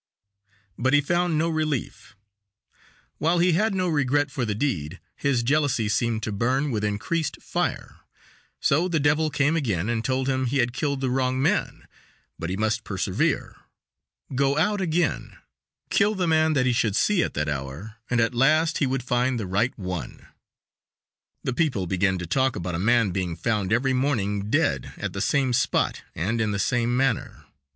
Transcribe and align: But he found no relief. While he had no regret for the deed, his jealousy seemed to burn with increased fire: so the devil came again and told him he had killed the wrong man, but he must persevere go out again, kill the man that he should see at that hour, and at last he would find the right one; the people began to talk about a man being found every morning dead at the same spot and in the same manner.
But 0.79 0.93
he 0.93 1.01
found 1.01 1.37
no 1.37 1.47
relief. 1.47 2.15
While 3.19 3.37
he 3.37 3.51
had 3.53 3.75
no 3.75 3.87
regret 3.87 4.31
for 4.31 4.45
the 4.45 4.55
deed, 4.55 4.99
his 5.15 5.43
jealousy 5.43 5.87
seemed 5.89 6.23
to 6.23 6.31
burn 6.31 6.71
with 6.71 6.83
increased 6.83 7.39
fire: 7.39 7.97
so 8.59 8.87
the 8.87 8.99
devil 8.99 9.29
came 9.29 9.55
again 9.55 9.89
and 9.89 10.03
told 10.03 10.27
him 10.27 10.47
he 10.47 10.57
had 10.57 10.73
killed 10.73 11.01
the 11.01 11.11
wrong 11.11 11.39
man, 11.39 11.85
but 12.39 12.49
he 12.49 12.57
must 12.57 12.83
persevere 12.83 13.57
go 14.33 14.57
out 14.57 14.81
again, 14.81 15.37
kill 15.91 16.15
the 16.15 16.27
man 16.27 16.53
that 16.53 16.65
he 16.65 16.73
should 16.73 16.95
see 16.95 17.21
at 17.21 17.35
that 17.35 17.47
hour, 17.47 17.97
and 18.09 18.19
at 18.19 18.33
last 18.33 18.79
he 18.79 18.87
would 18.87 19.03
find 19.03 19.39
the 19.39 19.45
right 19.45 19.77
one; 19.77 20.25
the 21.43 21.53
people 21.53 21.85
began 21.85 22.17
to 22.17 22.25
talk 22.25 22.55
about 22.55 22.73
a 22.73 22.79
man 22.79 23.11
being 23.11 23.35
found 23.35 23.71
every 23.71 23.93
morning 23.93 24.49
dead 24.49 24.93
at 24.97 25.13
the 25.13 25.21
same 25.21 25.53
spot 25.53 26.01
and 26.15 26.41
in 26.41 26.49
the 26.49 26.57
same 26.57 26.97
manner. 26.97 27.45